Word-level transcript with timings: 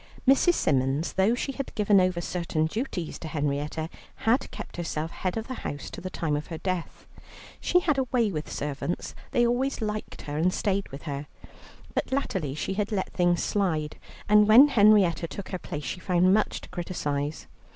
Mrs. 0.27 0.55
Symons, 0.55 1.13
though 1.13 1.35
she 1.35 1.51
had 1.51 1.75
given 1.75 2.01
over 2.01 2.21
certain 2.21 2.65
duties 2.65 3.19
to 3.19 3.27
Henrietta, 3.27 3.87
had 4.25 4.49
kept 4.49 4.77
herself 4.77 5.11
head 5.11 5.37
of 5.37 5.47
the 5.47 5.53
house 5.53 5.91
to 5.91 6.01
the 6.01 6.09
time 6.09 6.35
of 6.35 6.47
her 6.47 6.57
death. 6.57 7.05
She 7.59 7.81
had 7.81 7.99
a 7.99 8.05
way 8.05 8.31
with 8.31 8.51
servants: 8.51 9.13
they 9.29 9.45
always 9.45 9.79
liked 9.79 10.23
her, 10.23 10.37
and 10.39 10.51
stayed 10.51 10.89
with 10.89 11.03
her; 11.03 11.27
but 11.93 12.11
latterly 12.11 12.55
she 12.55 12.73
had 12.73 12.91
let 12.91 13.13
things 13.13 13.43
slide, 13.43 13.99
and 14.27 14.47
when 14.47 14.69
Henrietta 14.69 15.27
took 15.27 15.49
her 15.49 15.59
place 15.59 15.83
she 15.85 15.99
found 15.99 16.33
much 16.33 16.61
to 16.61 16.69
criticize. 16.69 17.45